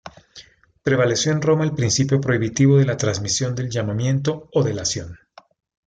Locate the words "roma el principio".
1.43-2.19